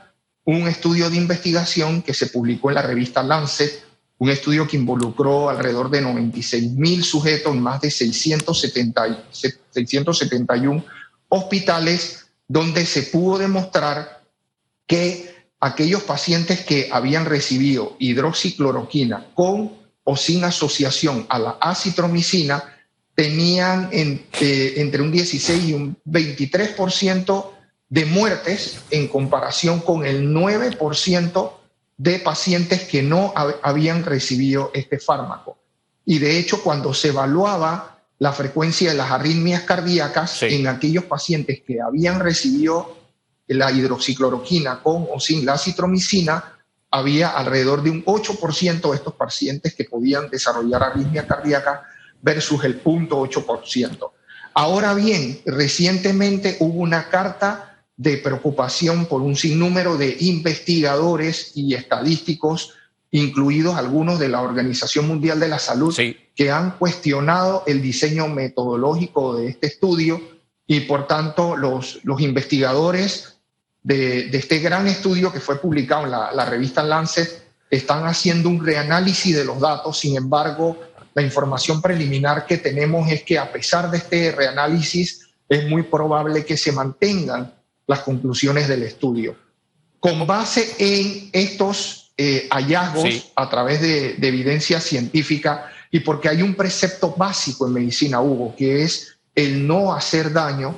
un 0.46 0.68
estudio 0.68 1.10
de 1.10 1.18
investigación 1.18 2.02
que 2.02 2.14
se 2.14 2.28
publicó 2.28 2.70
en 2.70 2.76
la 2.76 2.82
revista 2.82 3.24
Lancet 3.24 3.90
un 4.20 4.30
estudio 4.30 4.68
que 4.68 4.76
involucró 4.76 5.50
alrededor 5.50 5.90
de 5.90 6.02
96 6.02 6.72
mil 6.74 7.04
sujetos 7.04 7.56
en 7.56 7.62
más 7.62 7.80
de 7.80 7.90
670, 7.90 9.26
671 9.32 10.84
hospitales, 11.30 12.28
donde 12.48 12.86
se 12.86 13.04
pudo 13.04 13.38
demostrar 13.38 14.22
que 14.86 15.34
aquellos 15.62 16.04
pacientes 16.04 16.66
que 16.66 16.90
habían 16.92 17.26
recibido 17.26 17.96
hidroxicloroquina 17.98 19.28
con 19.34 19.72
o 20.04 20.16
sin 20.16 20.44
asociación 20.44 21.26
a 21.30 21.40
la 21.40 21.50
acitromicina 21.62 22.76
tenían 23.16 23.90
entre 23.92 25.02
un 25.02 25.12
16 25.12 25.64
y 25.66 25.74
un 25.74 25.98
23% 26.06 27.52
de 27.90 28.06
muertes 28.06 28.80
en 28.92 29.08
comparación 29.08 29.82
con 29.82 30.06
el 30.06 30.30
9% 30.30 31.52
de 31.98 32.20
pacientes 32.20 32.84
que 32.84 33.04
no 33.04 33.34
habían 33.62 34.06
recibido 34.06 34.72
este 34.74 35.00
fármaco. 35.00 35.58
Y 36.06 36.20
de 36.20 36.40
hecho, 36.40 36.64
cuando 36.64 36.94
se 36.94 37.10
evaluaba 37.10 38.00
la 38.20 38.32
frecuencia 38.32 38.92
de 38.92 38.98
las 38.98 39.12
arritmias 39.12 39.64
cardíacas 39.64 40.44
en 40.44 40.68
aquellos 40.68 41.06
pacientes 41.06 41.62
que 41.66 41.82
habían 41.82 42.20
recibido 42.20 42.98
la 43.48 43.72
hidroxicloroquina 43.72 44.82
con 44.82 45.08
o 45.12 45.20
sin 45.20 45.46
la 45.46 45.58
citromicina, 45.58 46.59
había 46.92 47.30
alrededor 47.30 47.84
de 47.84 47.92
un 47.92 48.04
8% 48.06 48.90
de 48.90 48.96
estos 48.96 49.14
pacientes 49.14 49.76
que 49.76 49.86
podían 49.86 50.30
desarrollar 50.30 50.84
arritmia 50.84 51.28
cardíaca 51.28 51.84
versus 52.22 52.64
el 52.64 52.84
0.8%. 52.84 54.12
Ahora 54.54 54.94
bien, 54.94 55.40
recientemente 55.46 56.58
hubo 56.60 56.80
una 56.80 57.10
carta 57.10 57.84
de 57.96 58.18
preocupación 58.18 59.06
por 59.06 59.22
un 59.22 59.36
sinnúmero 59.36 59.98
de 59.98 60.18
investigadores 60.22 61.52
y 61.56 61.76
estadísticos, 61.76 62.74
incluidos 63.12 63.76
algunos 63.76 64.20
de 64.20 64.30
la 64.30 64.42
Organización 64.42 65.08
Mundial 65.08 65.40
de 65.40 65.50
la 65.50 65.60
Salud, 65.60 65.96
que 66.36 66.52
han 66.52 66.78
cuestionado 66.78 67.64
el 67.68 67.82
diseño 67.82 68.28
metodológico 68.28 69.36
de 69.36 69.50
este 69.50 69.68
estudio 69.68 70.22
y 70.66 70.82
por 70.82 71.08
tanto 71.08 71.58
los, 71.58 72.00
los 72.04 72.22
investigadores 72.22 73.39
de, 73.84 74.30
este 74.32 74.60
gran 74.60 74.88
estudio 74.88 75.32
que 75.32 75.40
fue 75.40 75.60
publicado 75.60 76.06
en 76.06 76.12
la, 76.12 76.46
revista 76.46 76.84
Lancet 76.84 77.44
están 77.70 78.06
haciendo 78.06 78.50
un 78.50 78.66
reanálisis 78.66 79.36
de 79.36 79.46
los 79.46 79.60
datos, 79.60 80.00
sin 80.00 80.18
embargo, 80.18 80.78
la 81.14 81.22
información 81.22 81.82
preliminar 81.82 82.46
que 82.46 82.58
tenemos 82.58 83.10
es 83.12 83.24
que 83.24 83.38
a 83.38 83.52
pesar 83.52 83.90
de 83.92 83.98
este 83.98 84.32
reanálisis, 84.32 85.28
es 85.48 85.68
muy 85.68 85.84
probable 85.84 86.46
que 86.46 86.58
se 86.58 86.72
mantengan 86.72 87.54
las 87.88 88.02
conclusiones 88.02 88.68
del 88.68 88.84
estudio. 88.84 89.36
Con 90.00 90.28
base 90.28 90.76
en 90.78 91.30
estos 91.34 92.12
eh, 92.18 92.48
hallazgos 92.52 93.32
a 93.36 93.50
través 93.50 93.82
de, 93.82 94.14
de 94.14 94.28
evidencia 94.28 94.80
científica 94.80 95.72
y 95.90 96.02
porque 96.02 96.30
hay 96.30 96.44
un 96.44 96.54
precepto 96.54 97.16
básico 97.18 97.66
en 97.66 97.74
medicina, 97.74 98.22
Hugo, 98.22 98.56
que 98.56 98.84
es 98.84 99.18
el 99.34 99.66
no 99.66 99.94
hacer 99.94 100.32
daño, 100.32 100.76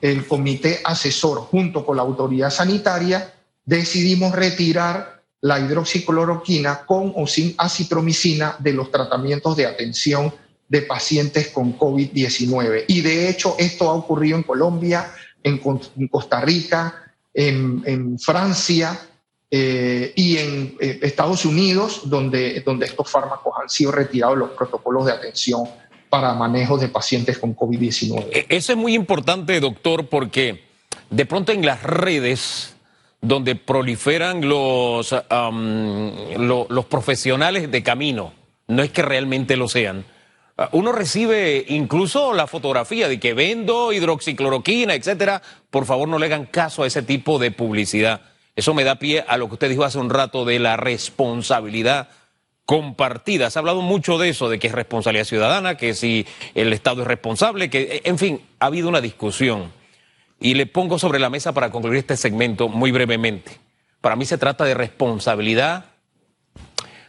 el 0.00 0.26
comité 0.26 0.80
asesor 0.84 1.38
junto 1.38 1.84
con 1.84 1.96
la 1.96 2.02
autoridad 2.02 2.50
sanitaria 2.50 3.34
decidimos 3.64 4.34
retirar 4.34 5.22
la 5.40 5.60
hidroxicloroquina 5.60 6.84
con 6.84 7.12
o 7.14 7.26
sin 7.26 7.54
acitromicina 7.58 8.56
de 8.58 8.72
los 8.72 8.90
tratamientos 8.90 9.56
de 9.56 9.66
atención 9.66 10.32
de 10.68 10.82
pacientes 10.82 11.48
con 11.48 11.78
COVID-19. 11.78 12.84
Y 12.88 13.00
de 13.00 13.28
hecho 13.28 13.54
esto 13.58 13.88
ha 13.88 13.94
ocurrido 13.94 14.36
en 14.36 14.42
Colombia, 14.42 15.12
en, 15.42 15.58
Costa 16.08 16.40
Rica, 16.40 17.14
en, 17.32 18.18
Francia 18.18 18.98
eh, 19.50 20.12
y 20.14 20.36
en 20.36 20.76
eh, 20.80 20.98
Estados 21.02 21.44
Unidos, 21.44 22.02
donde, 22.04 22.60
donde 22.60 22.86
estos 22.86 23.08
fármacos 23.08 23.54
han 23.60 23.68
sido 23.68 23.92
retirados 23.92 24.36
de 24.36 24.40
los 24.40 24.50
protocolos 24.50 25.06
de 25.06 25.12
atención 25.12 25.68
para 26.08 26.34
manejo 26.34 26.78
de 26.78 26.88
pacientes 26.88 27.38
con 27.38 27.54
COVID-19. 27.54 28.28
E, 28.32 28.46
eso 28.48 28.72
es 28.72 28.78
muy 28.78 28.94
importante, 28.94 29.60
doctor, 29.60 30.06
porque 30.06 30.64
de 31.10 31.26
pronto 31.26 31.52
en 31.52 31.64
las 31.64 31.82
redes 31.82 32.74
donde 33.20 33.56
proliferan 33.56 34.48
los, 34.48 35.14
los 36.68 36.84
profesionales 36.86 37.70
de 37.70 37.82
camino, 37.82 38.32
no 38.68 38.82
es 38.82 38.90
que 38.90 39.02
realmente 39.02 39.56
lo 39.56 39.68
sean, 39.68 40.04
Ah, 40.60 40.68
uno 40.72 40.90
recibe 40.90 41.64
incluso 41.68 42.34
la 42.34 42.48
fotografía 42.48 43.06
de 43.06 43.20
que 43.20 43.32
vendo 43.32 43.92
hidroxicloroquina, 43.92 44.94
etcétera. 44.94 45.40
Por 45.70 45.86
favor, 45.86 46.08
no 46.08 46.18
le 46.18 46.26
hagan 46.26 46.46
caso 46.46 46.82
a 46.82 46.88
ese 46.88 47.02
tipo 47.02 47.38
de 47.38 47.52
publicidad. 47.52 48.22
Eso 48.56 48.74
me 48.74 48.82
da 48.82 48.96
pie 48.96 49.24
a 49.28 49.36
lo 49.36 49.46
que 49.46 49.54
usted 49.54 49.68
dijo 49.68 49.84
hace 49.84 49.98
un 49.98 50.10
rato 50.10 50.44
de 50.44 50.58
la 50.58 50.76
responsabilidad 50.76 52.08
compartida. 52.68 53.48
Se 53.48 53.58
ha 53.58 53.60
hablado 53.60 53.80
mucho 53.80 54.18
de 54.18 54.28
eso, 54.28 54.50
de 54.50 54.58
que 54.58 54.66
es 54.66 54.74
responsabilidad 54.74 55.24
ciudadana, 55.24 55.78
que 55.78 55.94
si 55.94 56.26
el 56.54 56.74
Estado 56.74 57.00
es 57.00 57.08
responsable, 57.08 57.70
que, 57.70 58.02
en 58.04 58.18
fin, 58.18 58.42
ha 58.60 58.66
habido 58.66 58.90
una 58.90 59.00
discusión. 59.00 59.72
Y 60.38 60.52
le 60.52 60.66
pongo 60.66 60.98
sobre 60.98 61.18
la 61.18 61.30
mesa 61.30 61.54
para 61.54 61.70
concluir 61.70 62.00
este 62.00 62.18
segmento 62.18 62.68
muy 62.68 62.92
brevemente. 62.92 63.52
Para 64.02 64.16
mí 64.16 64.26
se 64.26 64.36
trata 64.36 64.66
de 64.66 64.74
responsabilidad 64.74 65.86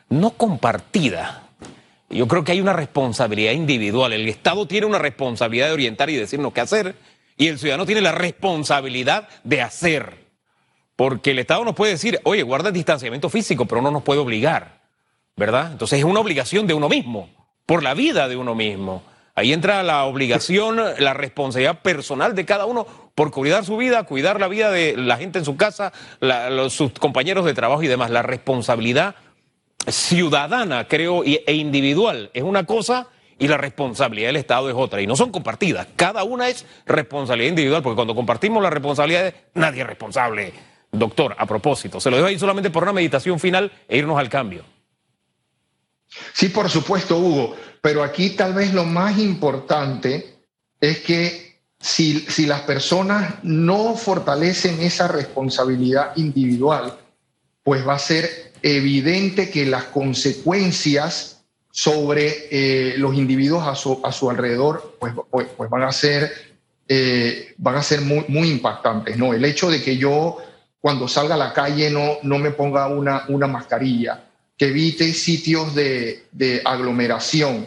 no 0.08 0.30
compartida, 0.30 1.50
yo 2.10 2.26
creo 2.30 2.46
que 2.46 2.54
hay 2.54 2.62
una 2.62 2.74
responsabilidad 2.74 3.52
individual. 3.52 4.14
El 4.14 4.30
Estado 4.30 4.66
tiene 4.66 4.88
una 4.88 4.98
responsabilidad 4.98 5.68
de 5.68 5.74
orientar 5.74 6.10
y 6.10 6.16
decirnos 6.16 6.54
qué 6.54 6.62
hacer, 6.62 6.96
y 7.36 7.48
el 7.48 7.60
ciudadano 7.60 7.86
tiene 7.86 8.00
la 8.00 8.14
responsabilidad 8.14 9.28
de 9.44 9.62
hacer. 9.62 10.26
Porque 10.96 11.32
el 11.32 11.40
Estado 11.40 11.66
nos 11.66 11.76
puede 11.76 11.92
decir, 11.92 12.18
oye, 12.24 12.44
guarda 12.44 12.70
el 12.70 12.74
distanciamiento 12.74 13.30
físico, 13.30 13.66
pero 13.66 13.82
no 13.82 13.92
nos 13.92 14.04
puede 14.04 14.22
obligar, 14.22 14.79
¿verdad? 15.40 15.72
Entonces 15.72 16.00
es 16.00 16.06
una 16.06 16.20
obligación 16.20 16.68
de 16.68 16.76
uno 16.76 16.90
mismo, 16.90 17.30
por 17.66 17.82
la 17.82 17.94
vida 17.94 18.28
de 18.28 18.36
uno 18.36 18.54
mismo. 18.54 19.02
Ahí 19.34 19.54
entra 19.54 19.82
la 19.84 20.04
obligación, 20.04 20.82
la 21.00 21.14
responsabilidad 21.14 21.82
personal 21.82 22.36
de 22.36 22.46
cada 22.46 22.66
uno 22.66 22.86
por 23.16 23.32
cuidar 23.32 23.64
su 23.64 23.78
vida, 23.78 24.04
cuidar 24.04 24.40
la 24.40 24.50
vida 24.50 24.70
de 24.70 24.98
la 24.98 25.16
gente 25.16 25.40
en 25.40 25.46
su 25.46 25.56
casa, 25.56 25.94
sus 26.70 26.92
compañeros 26.92 27.46
de 27.46 27.54
trabajo 27.54 27.82
y 27.82 27.88
demás. 27.88 28.12
La 28.12 28.22
responsabilidad 28.22 29.16
ciudadana, 29.88 30.90
creo, 30.90 31.24
e 31.24 31.54
individual 31.54 32.32
es 32.34 32.44
una 32.44 32.66
cosa 32.66 33.08
y 33.38 33.48
la 33.48 33.56
responsabilidad 33.56 34.28
del 34.28 34.36
Estado 34.36 34.70
es 34.70 34.76
otra. 34.76 35.02
Y 35.02 35.08
no 35.08 35.16
son 35.16 35.32
compartidas. 35.32 35.88
Cada 35.96 36.26
una 36.26 36.50
es 36.50 36.66
responsabilidad 36.86 37.50
individual, 37.50 37.82
porque 37.82 37.96
cuando 37.96 38.14
compartimos 38.14 38.62
la 38.62 38.70
responsabilidad, 38.70 39.34
nadie 39.54 39.82
es 39.82 39.88
responsable. 39.88 40.52
Doctor, 40.92 41.34
a 41.38 41.46
propósito, 41.46 42.02
se 42.02 42.10
lo 42.10 42.18
dejo 42.18 42.28
ahí 42.28 42.38
solamente 42.38 42.70
por 42.70 42.84
una 42.84 42.92
meditación 42.92 43.40
final 43.40 43.72
e 43.88 43.98
irnos 43.98 44.20
al 44.20 44.28
cambio. 44.28 44.64
Sí, 46.34 46.50
por 46.50 46.70
supuesto, 46.70 47.18
Hugo, 47.18 47.56
pero 47.82 48.04
aquí 48.04 48.32
tal 48.32 48.54
vez 48.54 48.74
lo 48.74 48.84
más 48.86 49.18
importante 49.18 50.40
es 50.80 51.00
que 51.00 51.62
si, 51.80 52.20
si 52.22 52.46
las 52.46 52.62
personas 52.62 53.36
no 53.44 53.96
fortalecen 53.96 54.82
esa 54.82 55.08
responsabilidad 55.08 56.16
individual, 56.18 56.98
pues 57.64 57.88
va 57.88 57.96
a 57.96 58.00
ser 58.00 58.54
evidente 58.62 59.50
que 59.50 59.66
las 59.66 59.86
consecuencias 59.86 61.44
sobre 61.72 62.48
eh, 62.52 62.96
los 62.98 63.16
individuos 63.16 63.66
a 63.66 63.76
su, 63.76 64.02
a 64.04 64.12
su 64.12 64.30
alrededor 64.30 64.98
pues, 65.00 65.14
pues, 65.30 65.48
pues, 65.56 65.70
van 65.70 65.84
a 65.84 65.92
ser, 65.92 66.32
eh, 66.88 67.54
van 67.58 67.76
a 67.76 67.84
ser 67.84 68.02
muy, 68.02 68.26
muy 68.28 68.50
impactantes. 68.50 69.18
¿no? 69.18 69.34
El 69.34 69.46
hecho 69.46 69.70
de 69.70 69.82
que 69.82 69.98
yo 69.98 70.38
cuando 70.82 71.08
salga 71.08 71.36
a 71.36 71.38
la 71.38 71.54
calle 71.54 71.90
no, 71.90 72.18
no 72.24 72.38
me 72.38 72.52
ponga 72.52 72.88
una, 72.88 73.26
una 73.30 73.48
mascarilla, 73.48 74.29
que 74.60 74.68
evite 74.68 75.12
sitios 75.14 75.74
de, 75.74 76.26
de 76.32 76.62
aglomeración, 76.64 77.66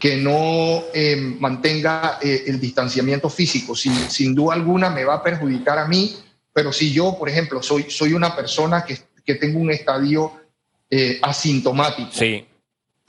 que 0.00 0.16
no 0.16 0.82
eh, 0.92 1.16
mantenga 1.38 2.18
el 2.22 2.58
distanciamiento 2.58 3.30
físico, 3.30 3.76
sin, 3.76 3.94
sin 4.10 4.34
duda 4.34 4.54
alguna 4.54 4.90
me 4.90 5.04
va 5.04 5.16
a 5.16 5.22
perjudicar 5.22 5.78
a 5.78 5.86
mí, 5.86 6.16
pero 6.52 6.72
si 6.72 6.92
yo, 6.92 7.16
por 7.16 7.28
ejemplo, 7.28 7.62
soy, 7.62 7.84
soy 7.90 8.14
una 8.14 8.34
persona 8.34 8.84
que 8.84 8.98
que 9.24 9.34
tengo 9.36 9.60
un 9.60 9.70
estadio 9.70 10.32
eh, 10.90 11.18
asintomático, 11.22 12.10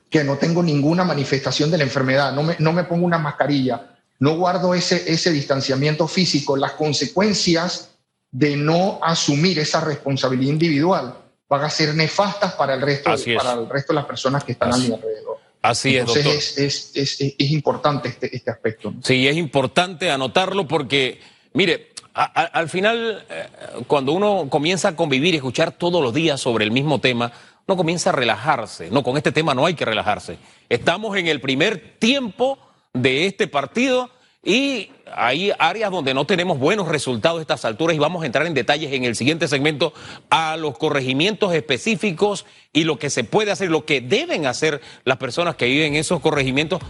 que 0.10 0.24
no 0.24 0.38
tengo 0.38 0.62
ninguna 0.62 1.04
manifestación 1.04 1.72
de 1.72 1.78
la 1.78 1.84
enfermedad, 1.84 2.34
no 2.34 2.44
me, 2.44 2.56
no 2.60 2.74
me 2.74 2.84
pongo 2.84 3.06
una 3.06 3.17
mascarilla, 3.17 3.96
no 4.20 4.36
guardo 4.36 4.76
ese, 4.76 5.12
ese 5.12 5.32
distanciamiento 5.32 6.08
físico, 6.08 6.56
las 6.56 6.74
consecuencias 6.74 7.91
de 8.30 8.56
no 8.56 9.00
asumir 9.02 9.58
esa 9.60 9.82
responsabilidad 9.82 10.52
individual 10.52 11.17
van 11.52 11.66
a 11.66 11.70
ser 11.70 11.94
nefastas 11.94 12.54
para 12.54 12.76
el 12.76 12.82
resto, 12.82 13.14
para 13.36 13.52
el 13.52 13.68
resto 13.68 13.92
de 13.92 13.96
las 13.96 14.06
personas 14.06 14.42
que 14.46 14.54
están 14.54 14.74
a 14.74 14.78
mi 14.78 14.86
alrededor. 14.86 15.38
Así 15.62 15.98
es, 15.98 16.06
doctor. 16.06 16.26
Es, 16.34 16.58
es, 16.58 16.92
es, 16.96 17.20
es, 17.20 17.52
importante 17.52 18.08
este, 18.08 18.34
este 18.34 18.50
aspecto. 18.50 18.94
Sí, 19.04 19.28
es 19.28 19.36
importante 19.36 20.10
anotarlo 20.10 20.66
porque, 20.66 21.20
mire, 21.52 21.90
al 22.14 22.70
final, 22.70 23.26
eh, 23.30 23.48
cuando 23.86 24.14
uno 24.14 24.48
comienza 24.50 24.88
a 24.88 24.96
convivir 24.96 25.34
y 25.34 25.38
escuchar 25.38 25.74
todos 25.74 26.02
los 26.02 26.14
días 26.14 26.40
sobre 26.40 26.64
el 26.64 26.72
mismo 26.72 27.00
tema, 27.00 27.34
uno 27.68 27.76
comienza 27.76 28.12
a 28.12 28.14
relajarse. 28.14 28.90
No, 28.90 29.04
con 29.04 29.18
este 29.18 29.34
tema 29.34 29.54
no 29.54 29.66
hay 29.66 29.74
que 29.74 29.84
relajarse. 29.84 30.38
Estamos 30.70 31.18
en 31.18 31.28
el 31.28 31.42
primer 31.42 31.98
tiempo 32.00 32.60
de 32.94 33.26
este 33.26 33.48
partido 33.48 34.10
y 34.43 34.89
hay 35.13 35.51
áreas 35.60 35.91
donde 35.91 36.13
no 36.13 36.25
tenemos 36.25 36.58
buenos 36.58 36.88
resultados 36.88 37.39
a 37.39 37.41
estas 37.41 37.63
alturas 37.63 37.95
y 37.95 37.99
vamos 37.99 38.23
a 38.23 38.25
entrar 38.25 38.47
en 38.47 38.56
detalles 38.56 38.91
en 38.91 39.04
el 39.04 39.15
siguiente 39.15 39.47
segmento 39.47 39.93
a 40.32 40.58
los 40.58 40.77
corregimientos 40.77 41.54
específicos 41.54 42.45
y 42.73 42.86
lo 42.86 42.97
que 42.97 43.12
se 43.12 43.23
puede 43.23 43.51
hacer, 43.51 43.69
lo 43.69 43.86
que 43.86 44.01
deben 44.01 44.47
hacer 44.47 44.82
las 45.04 45.17
personas 45.17 45.56
que 45.56 45.65
viven 45.65 45.93
en 45.93 45.99
esos 45.99 46.21
corregimientos, 46.21 46.82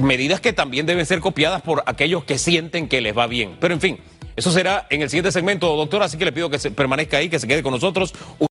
medidas 0.00 0.40
que 0.40 0.52
también 0.52 0.86
deben 0.86 1.06
ser 1.06 1.20
copiadas 1.20 1.62
por 1.62 1.84
aquellos 1.86 2.24
que 2.24 2.36
sienten 2.36 2.88
que 2.88 3.00
les 3.00 3.16
va 3.16 3.26
bien. 3.28 3.56
Pero 3.60 3.74
en 3.74 3.80
fin. 3.80 3.98
Eso 4.36 4.50
será 4.50 4.86
en 4.90 5.00
el 5.00 5.08
siguiente 5.08 5.32
segmento, 5.32 5.74
doctor, 5.76 6.02
así 6.02 6.18
que 6.18 6.26
le 6.26 6.32
pido 6.32 6.50
que 6.50 6.58
se 6.58 6.70
permanezca 6.70 7.16
ahí, 7.16 7.30
que 7.30 7.38
se 7.38 7.48
quede 7.48 7.62
con 7.62 7.72
nosotros. 7.72 8.12